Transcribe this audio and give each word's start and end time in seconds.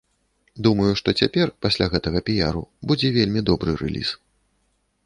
Думаю, 0.67 0.87
што 1.01 1.13
цяпер, 1.23 1.53
пасля 1.65 1.85
гэтага 1.93 2.19
піяру, 2.31 2.63
будзе 2.91 3.13
вельмі 3.21 3.47
добры 3.53 3.71
рэліз. 3.85 4.09